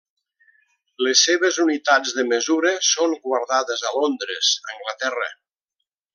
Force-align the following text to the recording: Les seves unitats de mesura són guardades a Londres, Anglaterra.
Les 1.07 1.19
seves 1.27 1.59
unitats 1.63 2.13
de 2.21 2.25
mesura 2.31 2.71
són 2.93 3.13
guardades 3.27 3.85
a 3.91 3.93
Londres, 3.99 4.51
Anglaterra. 4.75 5.29